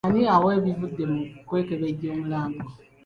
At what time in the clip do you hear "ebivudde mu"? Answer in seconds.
0.59-1.21